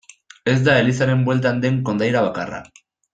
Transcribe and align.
Ez 0.53 0.55
da 0.67 0.77
elizaren 0.83 1.21
bueltan 1.29 1.61
den 1.67 1.77
kondaira 1.91 2.25
bakarra. 2.29 2.63